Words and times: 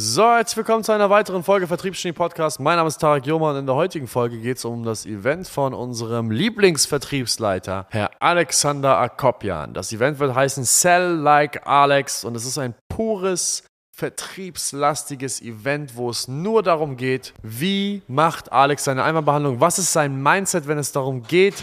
So, 0.00 0.22
herzlich 0.22 0.58
willkommen 0.58 0.84
zu 0.84 0.92
einer 0.92 1.10
weiteren 1.10 1.42
Folge 1.42 1.66
Vertriebsgenie 1.66 2.12
Podcast. 2.12 2.60
Mein 2.60 2.76
Name 2.76 2.86
ist 2.86 2.98
Tarek 2.98 3.26
Joma 3.26 3.50
und 3.50 3.56
in 3.56 3.66
der 3.66 3.74
heutigen 3.74 4.06
Folge 4.06 4.38
geht 4.38 4.58
es 4.58 4.64
um 4.64 4.84
das 4.84 5.04
Event 5.06 5.48
von 5.48 5.74
unserem 5.74 6.30
Lieblingsvertriebsleiter, 6.30 7.88
Herr 7.90 8.10
Alexander 8.20 8.96
Akopian. 8.98 9.74
Das 9.74 9.92
Event 9.92 10.20
wird 10.20 10.36
heißen 10.36 10.62
Sell 10.62 11.16
Like 11.16 11.66
Alex 11.66 12.22
und 12.22 12.36
es 12.36 12.44
ist 12.44 12.58
ein 12.58 12.76
pures 12.88 13.64
vertriebslastiges 13.90 15.42
Event, 15.42 15.96
wo 15.96 16.10
es 16.10 16.28
nur 16.28 16.62
darum 16.62 16.96
geht, 16.96 17.34
wie 17.42 18.02
macht 18.06 18.52
Alex 18.52 18.84
seine 18.84 19.02
Einmalbehandlung, 19.02 19.60
was 19.60 19.80
ist 19.80 19.92
sein 19.92 20.22
Mindset, 20.22 20.68
wenn 20.68 20.78
es 20.78 20.92
darum 20.92 21.24
geht, 21.24 21.56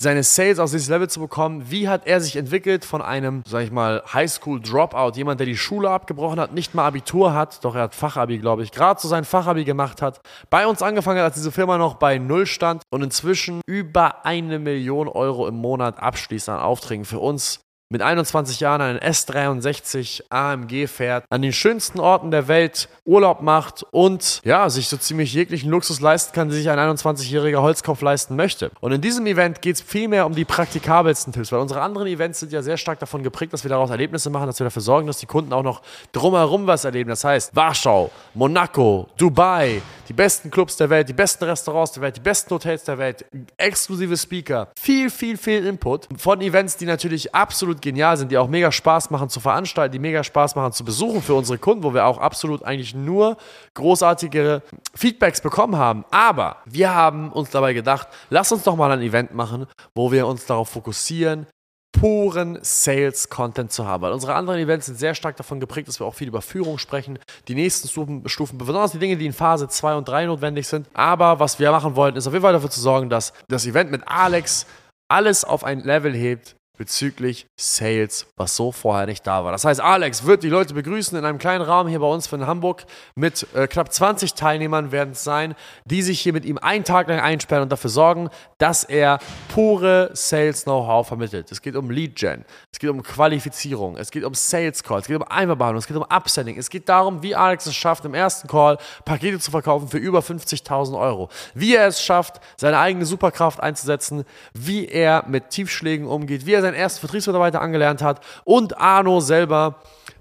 seine 0.00 0.22
Sales 0.22 0.60
auf 0.60 0.70
dieses 0.70 0.88
Level 0.88 1.10
zu 1.10 1.18
bekommen. 1.18 1.70
Wie 1.70 1.88
hat 1.88 2.06
er 2.06 2.20
sich 2.20 2.36
entwickelt 2.36 2.84
von 2.84 3.02
einem, 3.02 3.42
sag 3.46 3.64
ich 3.64 3.72
mal, 3.72 4.02
Highschool-Dropout, 4.12 5.16
jemand, 5.16 5.40
der 5.40 5.46
die 5.46 5.56
Schule 5.56 5.90
abgebrochen 5.90 6.38
hat, 6.38 6.54
nicht 6.54 6.72
mal 6.74 6.86
Abitur 6.86 7.34
hat, 7.34 7.64
doch 7.64 7.74
er 7.74 7.82
hat 7.82 7.96
Fachabi, 7.96 8.38
glaube 8.38 8.62
ich, 8.62 8.70
gerade 8.70 9.00
so 9.00 9.08
sein 9.08 9.24
Fachabi 9.24 9.64
gemacht 9.64 10.00
hat, 10.00 10.20
bei 10.50 10.68
uns 10.68 10.82
angefangen 10.82 11.18
hat, 11.18 11.26
als 11.26 11.34
diese 11.34 11.50
Firma 11.50 11.78
noch 11.78 11.94
bei 11.94 12.18
Null 12.18 12.46
stand 12.46 12.82
und 12.90 13.02
inzwischen 13.02 13.60
über 13.66 14.24
eine 14.24 14.60
Million 14.60 15.08
Euro 15.08 15.48
im 15.48 15.56
Monat 15.56 15.98
abschließt 15.98 16.48
an 16.48 16.60
Aufträgen 16.60 17.04
für 17.04 17.18
uns 17.18 17.60
mit 17.90 18.02
21 18.02 18.60
Jahren 18.60 18.82
einen 18.82 18.98
S63 18.98 20.24
AMG 20.28 20.86
fährt, 20.88 21.24
an 21.30 21.40
den 21.40 21.54
schönsten 21.54 22.00
Orten 22.00 22.30
der 22.30 22.46
Welt 22.46 22.88
Urlaub 23.06 23.40
macht 23.40 23.82
und 23.92 24.42
ja, 24.44 24.68
sich 24.68 24.88
so 24.88 24.98
ziemlich 24.98 25.32
jeglichen 25.32 25.70
Luxus 25.70 26.00
leisten 26.00 26.34
kann, 26.34 26.50
die 26.50 26.56
sich 26.56 26.68
ein 26.68 26.78
21-jähriger 26.78 27.62
Holzkopf 27.62 28.02
leisten 28.02 28.36
möchte. 28.36 28.70
Und 28.80 28.92
in 28.92 29.00
diesem 29.00 29.26
Event 29.26 29.62
geht 29.62 29.76
es 29.76 29.80
vielmehr 29.80 30.26
um 30.26 30.34
die 30.34 30.44
praktikabelsten 30.44 31.32
Tipps, 31.32 31.50
weil 31.50 31.60
unsere 31.60 31.80
anderen 31.80 32.06
Events 32.08 32.40
sind 32.40 32.52
ja 32.52 32.60
sehr 32.60 32.76
stark 32.76 32.98
davon 32.98 33.22
geprägt, 33.22 33.54
dass 33.54 33.64
wir 33.64 33.70
daraus 33.70 33.88
Erlebnisse 33.88 34.28
machen, 34.28 34.46
dass 34.46 34.60
wir 34.60 34.64
dafür 34.64 34.82
sorgen, 34.82 35.06
dass 35.06 35.18
die 35.18 35.26
Kunden 35.26 35.54
auch 35.54 35.62
noch 35.62 35.80
drumherum 36.12 36.66
was 36.66 36.84
erleben. 36.84 37.08
Das 37.08 37.24
heißt, 37.24 37.56
Warschau, 37.56 38.10
Monaco, 38.34 39.08
Dubai, 39.16 39.80
die 40.08 40.12
besten 40.12 40.50
Clubs 40.50 40.76
der 40.76 40.90
Welt, 40.90 41.08
die 41.08 41.14
besten 41.14 41.44
Restaurants 41.44 41.92
der 41.92 42.02
Welt, 42.02 42.16
die 42.16 42.20
besten 42.20 42.50
Hotels 42.50 42.84
der 42.84 42.98
Welt, 42.98 43.24
exklusive 43.56 44.16
Speaker, 44.16 44.68
viel, 44.78 45.08
viel, 45.08 45.38
viel 45.38 45.64
Input 45.66 46.08
von 46.16 46.40
Events, 46.42 46.76
die 46.76 46.86
natürlich 46.86 47.34
absolut 47.34 47.77
absolut 47.78 47.82
genial 47.82 48.16
sind, 48.16 48.30
die 48.30 48.38
auch 48.38 48.48
mega 48.48 48.70
Spaß 48.72 49.10
machen 49.10 49.28
zu 49.28 49.40
veranstalten, 49.40 49.92
die 49.92 49.98
mega 49.98 50.22
Spaß 50.22 50.56
machen 50.56 50.72
zu 50.72 50.84
besuchen 50.84 51.22
für 51.22 51.34
unsere 51.34 51.58
Kunden, 51.58 51.82
wo 51.82 51.94
wir 51.94 52.04
auch 52.06 52.18
absolut 52.18 52.64
eigentlich 52.64 52.94
nur 52.94 53.36
großartige 53.74 54.62
Feedbacks 54.94 55.40
bekommen 55.40 55.76
haben. 55.76 56.04
Aber 56.10 56.56
wir 56.66 56.94
haben 56.94 57.32
uns 57.32 57.50
dabei 57.50 57.72
gedacht, 57.72 58.08
lass 58.30 58.52
uns 58.52 58.64
doch 58.64 58.76
mal 58.76 58.90
ein 58.90 59.02
Event 59.02 59.34
machen, 59.34 59.66
wo 59.94 60.10
wir 60.10 60.26
uns 60.26 60.46
darauf 60.46 60.68
fokussieren, 60.68 61.46
puren 61.92 62.58
Sales-Content 62.60 63.72
zu 63.72 63.86
haben. 63.86 64.02
Weil 64.02 64.12
unsere 64.12 64.34
anderen 64.34 64.58
Events 64.58 64.86
sind 64.86 64.98
sehr 64.98 65.14
stark 65.14 65.36
davon 65.36 65.58
geprägt, 65.60 65.88
dass 65.88 66.00
wir 66.00 66.06
auch 66.06 66.14
viel 66.14 66.28
über 66.28 66.42
Führung 66.42 66.78
sprechen, 66.78 67.18
die 67.48 67.54
nächsten 67.54 67.88
Stufen, 67.88 68.28
Stufen 68.28 68.58
besonders 68.58 68.92
die 68.92 68.98
Dinge, 68.98 69.16
die 69.16 69.26
in 69.26 69.32
Phase 69.32 69.68
2 69.68 69.96
und 69.96 70.08
3 70.08 70.26
notwendig 70.26 70.66
sind. 70.66 70.86
Aber 70.94 71.40
was 71.40 71.58
wir 71.58 71.70
machen 71.70 71.96
wollten, 71.96 72.18
ist 72.18 72.26
auf 72.26 72.32
jeden 72.32 72.42
Fall 72.42 72.52
dafür 72.52 72.70
zu 72.70 72.80
sorgen, 72.80 73.08
dass 73.08 73.32
das 73.48 73.66
Event 73.66 73.90
mit 73.90 74.02
Alex 74.06 74.66
alles 75.10 75.44
auf 75.44 75.64
ein 75.64 75.80
Level 75.80 76.14
hebt, 76.14 76.54
bezüglich 76.78 77.46
Sales, 77.56 78.26
was 78.36 78.56
so 78.56 78.72
vorher 78.72 79.06
nicht 79.06 79.26
da 79.26 79.44
war. 79.44 79.52
Das 79.52 79.64
heißt, 79.64 79.80
Alex 79.80 80.24
wird 80.24 80.42
die 80.42 80.48
Leute 80.48 80.74
begrüßen 80.74 81.18
in 81.18 81.24
einem 81.24 81.38
kleinen 81.38 81.62
Raum 81.62 81.88
hier 81.88 81.98
bei 81.98 82.06
uns 82.06 82.32
in 82.32 82.46
Hamburg 82.46 82.86
mit 83.16 83.46
äh, 83.54 83.66
knapp 83.66 83.92
20 83.92 84.34
Teilnehmern 84.34 84.92
werden 84.92 85.10
es 85.12 85.24
sein, 85.24 85.54
die 85.84 86.02
sich 86.02 86.20
hier 86.20 86.32
mit 86.32 86.44
ihm 86.44 86.56
einen 86.56 86.84
Tag 86.84 87.08
lang 87.08 87.18
einsperren 87.18 87.64
und 87.64 87.72
dafür 87.72 87.90
sorgen, 87.90 88.30
dass 88.58 88.84
er 88.84 89.18
pure 89.52 90.10
Sales-Know-how 90.12 91.06
vermittelt. 91.06 91.50
Es 91.50 91.60
geht 91.60 91.74
um 91.74 91.90
Lead-Gen, 91.90 92.44
es 92.72 92.78
geht 92.78 92.90
um 92.90 93.02
Qualifizierung, 93.02 93.96
es 93.96 94.10
geht 94.10 94.24
um 94.24 94.34
Sales-Calls, 94.34 95.02
es 95.02 95.08
geht 95.08 95.16
um 95.16 95.24
Einmalbehandlung, 95.24 95.80
es 95.80 95.88
geht 95.88 95.96
um 95.96 96.04
Upselling, 96.04 96.56
es 96.56 96.70
geht 96.70 96.88
darum, 96.88 97.22
wie 97.22 97.34
Alex 97.34 97.66
es 97.66 97.74
schafft, 97.74 98.04
im 98.04 98.14
ersten 98.14 98.46
Call 98.46 98.78
Pakete 99.04 99.40
zu 99.40 99.50
verkaufen 99.50 99.88
für 99.88 99.98
über 99.98 100.20
50.000 100.20 100.98
Euro. 100.98 101.28
Wie 101.54 101.74
er 101.74 101.88
es 101.88 102.00
schafft, 102.00 102.40
seine 102.56 102.78
eigene 102.78 103.04
Superkraft 103.04 103.60
einzusetzen, 103.60 104.24
wie 104.54 104.86
er 104.86 105.24
mit 105.26 105.50
Tiefschlägen 105.50 106.06
umgeht, 106.06 106.46
wie 106.46 106.52
er 106.52 106.67
seinen 106.68 106.80
ersten 106.80 107.00
Vertriebsmitarbeiter 107.00 107.60
angelernt 107.60 108.02
hat 108.02 108.20
und 108.44 108.78
Arno 108.78 109.20
selber, 109.20 109.76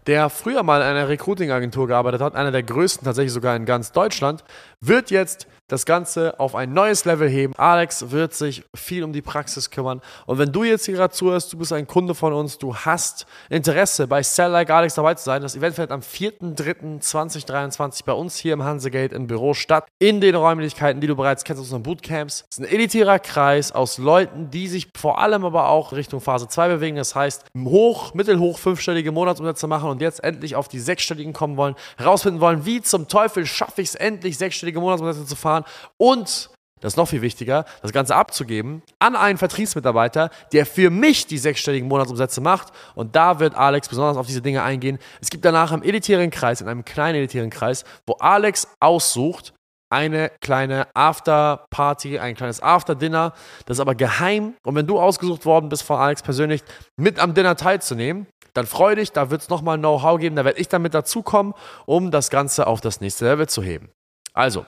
der 0.07 0.29
früher 0.29 0.63
mal 0.63 0.81
in 0.81 0.87
einer 0.87 1.09
Recruiting-Agentur 1.09 1.87
gearbeitet 1.87 2.21
hat, 2.21 2.35
einer 2.35 2.51
der 2.51 2.63
größten 2.63 3.05
tatsächlich 3.05 3.33
sogar 3.33 3.55
in 3.55 3.65
ganz 3.65 3.91
Deutschland, 3.91 4.43
wird 4.79 5.11
jetzt 5.11 5.47
das 5.67 5.85
Ganze 5.85 6.39
auf 6.39 6.55
ein 6.55 6.73
neues 6.73 7.03
Level 7.03 7.27
heben. 7.27 7.53
Alex 7.57 8.11
wird 8.11 8.33
sich 8.33 8.63
viel 8.73 9.03
um 9.03 9.11
die 9.11 9.21
Praxis 9.21 9.69
kümmern. 9.69 9.99
Und 10.25 10.37
wenn 10.37 10.53
du 10.53 10.63
jetzt 10.63 10.85
hier 10.85 10.95
gerade 10.95 11.13
zuhörst, 11.13 11.51
du 11.51 11.57
bist 11.57 11.73
ein 11.73 11.87
Kunde 11.87 12.15
von 12.15 12.31
uns, 12.31 12.57
du 12.57 12.73
hast 12.73 13.25
Interesse 13.49 14.07
bei 14.07 14.23
Sell 14.23 14.51
Like 14.51 14.69
Alex 14.69 14.95
dabei 14.95 15.15
zu 15.15 15.25
sein. 15.25 15.41
Das 15.41 15.57
Event 15.57 15.75
findet 15.75 15.91
am 15.91 15.99
4.3.2023 15.99 18.05
bei 18.05 18.13
uns 18.13 18.37
hier 18.37 18.53
im 18.53 18.63
Hansegate 18.63 19.13
im 19.13 19.27
Büro 19.27 19.53
statt. 19.53 19.85
In 19.99 20.21
den 20.21 20.35
Räumlichkeiten, 20.35 21.01
die 21.01 21.07
du 21.07 21.17
bereits 21.17 21.43
kennst 21.43 21.61
aus 21.61 21.67
unseren 21.67 21.83
Bootcamps. 21.83 22.45
Es 22.49 22.57
ist 22.57 22.63
ein 22.63 22.71
elitärer 22.71 23.19
Kreis 23.19 23.73
aus 23.73 23.97
Leuten, 23.97 24.49
die 24.49 24.69
sich 24.69 24.87
vor 24.97 25.19
allem 25.19 25.43
aber 25.43 25.67
auch 25.67 25.91
Richtung 25.91 26.21
Phase 26.21 26.47
2 26.47 26.69
bewegen. 26.69 26.95
Das 26.95 27.13
heißt, 27.13 27.43
hoch, 27.65 28.13
mittelhoch 28.13 28.57
fünfstellige 28.57 29.11
Monatsumsätze 29.11 29.67
machen 29.67 29.89
und 29.89 29.99
jetzt 30.01 30.23
endlich 30.23 30.55
auf 30.55 30.69
die 30.69 30.79
sechsstelligen 30.79 31.33
kommen 31.33 31.57
wollen, 31.57 31.75
herausfinden 31.97 32.39
wollen, 32.39 32.65
wie 32.65 32.81
zum 32.81 33.09
Teufel 33.09 33.45
schaffe 33.45 33.81
ich 33.81 33.89
es 33.89 33.95
endlich, 33.95 34.37
sechsstellige 34.37 34.79
Monatsumsätze 34.79 35.25
zu 35.25 35.35
fahren 35.57 35.65
und 35.97 36.49
das 36.79 36.93
ist 36.93 36.97
noch 36.97 37.07
viel 37.07 37.23
wichtiger, 37.23 37.65
das 37.81 37.91
Ganze 37.91 38.15
abzugeben 38.15 38.83
an 38.99 39.15
einen 39.15 39.39
Vertriebsmitarbeiter, 39.39 40.29
der 40.53 40.63
für 40.67 40.91
mich 40.91 41.25
die 41.25 41.39
sechsstelligen 41.39 41.89
Monatsumsätze 41.89 42.39
macht. 42.39 42.71
Und 42.93 43.15
da 43.15 43.39
wird 43.39 43.55
Alex 43.55 43.89
besonders 43.89 44.15
auf 44.15 44.27
diese 44.27 44.43
Dinge 44.43 44.61
eingehen. 44.61 44.99
Es 45.19 45.31
gibt 45.31 45.43
danach 45.43 45.71
im 45.71 45.81
elitären 45.81 46.29
Kreis, 46.29 46.61
in 46.61 46.67
einem 46.67 46.85
kleinen 46.85 47.15
elitären 47.15 47.49
Kreis, 47.49 47.83
wo 48.05 48.13
Alex 48.19 48.67
aussucht, 48.79 49.55
eine 49.89 50.29
kleine 50.39 50.85
Afterparty, 50.93 52.19
ein 52.19 52.35
kleines 52.35 52.61
Afterdinner. 52.61 53.33
Das 53.65 53.77
ist 53.77 53.81
aber 53.81 53.95
geheim. 53.95 54.53
Und 54.63 54.75
wenn 54.75 54.85
du 54.85 54.99
ausgesucht 54.99 55.45
worden 55.45 55.69
bist 55.69 55.81
von 55.81 55.97
Alex 55.97 56.21
persönlich, 56.21 56.61
mit 56.95 57.19
am 57.19 57.33
Dinner 57.33 57.55
teilzunehmen, 57.55 58.27
dann 58.53 58.67
freu 58.67 58.93
dich, 58.93 59.13
da 59.13 59.31
wird 59.31 59.41
es 59.41 59.49
nochmal 59.49 59.79
Know-how 59.79 60.19
geben, 60.19 60.35
da 60.35 60.45
werde 60.45 60.59
ich 60.59 60.67
dann 60.67 60.83
mit 60.83 60.93
dazukommen, 60.93 61.53
um 61.87 62.11
das 62.11 62.29
Ganze 62.29 62.67
auf 62.67 62.81
das 62.81 63.01
nächste 63.01 63.25
Level 63.25 63.47
zu 63.47 63.63
heben. 63.63 63.89
Also, 64.33 64.65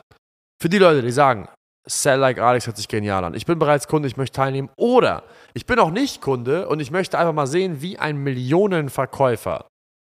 für 0.62 0.70
die 0.70 0.78
Leute, 0.78 1.02
die 1.02 1.12
sagen, 1.12 1.48
Sell 1.86 2.20
Like 2.20 2.40
Alex 2.40 2.68
hört 2.68 2.78
sich 2.78 2.88
genial 2.88 3.24
an. 3.24 3.34
Ich 3.34 3.46
bin 3.46 3.58
bereits 3.58 3.88
Kunde, 3.88 4.08
ich 4.08 4.18
möchte 4.18 4.36
teilnehmen. 4.36 4.70
Oder 4.76 5.24
ich 5.54 5.66
bin 5.66 5.80
auch 5.80 5.90
nicht 5.90 6.22
Kunde 6.22 6.68
und 6.68 6.80
ich 6.80 6.92
möchte 6.92 7.18
einfach 7.18 7.34
mal 7.34 7.48
sehen, 7.48 7.82
wie 7.82 7.98
ein 7.98 8.18
Millionenverkäufer 8.18 9.66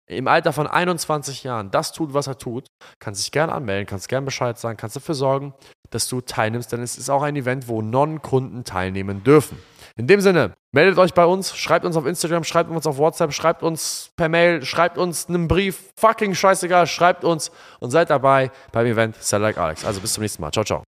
im 0.09 0.27
Alter 0.27 0.51
von 0.51 0.67
21 0.67 1.43
Jahren 1.43 1.71
das 1.71 1.91
tut, 1.91 2.13
was 2.13 2.27
er 2.27 2.38
tut. 2.38 2.67
Kannst 2.99 3.21
dich 3.21 3.31
gerne 3.31 3.53
anmelden, 3.53 3.85
kannst 3.85 4.09
gerne 4.09 4.25
Bescheid 4.25 4.57
sagen, 4.57 4.75
kannst 4.75 4.95
dafür 4.95 5.15
sorgen, 5.15 5.53
dass 5.91 6.09
du 6.09 6.19
teilnimmst, 6.19 6.71
denn 6.71 6.81
es 6.81 6.97
ist 6.97 7.09
auch 7.09 7.21
ein 7.21 7.35
Event, 7.35 7.67
wo 7.67 7.81
Non-Kunden 7.81 8.63
teilnehmen 8.63 9.23
dürfen. 9.23 9.59
In 9.99 10.07
dem 10.07 10.21
Sinne, 10.21 10.53
meldet 10.71 10.97
euch 10.97 11.13
bei 11.13 11.25
uns, 11.25 11.57
schreibt 11.57 11.83
uns 11.83 11.97
auf 11.97 12.05
Instagram, 12.05 12.45
schreibt 12.45 12.69
uns 12.69 12.87
auf 12.87 12.97
WhatsApp, 12.97 13.33
schreibt 13.33 13.63
uns 13.63 14.11
per 14.15 14.29
Mail, 14.29 14.63
schreibt 14.63 14.97
uns 14.97 15.27
einen 15.27 15.49
Brief, 15.49 15.91
fucking 15.97 16.35
scheißegal, 16.35 16.87
schreibt 16.87 17.25
uns 17.25 17.51
und 17.81 17.91
seid 17.91 18.09
dabei 18.09 18.49
beim 18.71 18.85
Event 18.85 19.17
Sell 19.21 19.41
Like 19.41 19.57
Alex. 19.57 19.83
Also 19.83 19.99
bis 19.99 20.13
zum 20.13 20.21
nächsten 20.21 20.41
Mal. 20.41 20.51
Ciao, 20.51 20.63
ciao. 20.63 20.83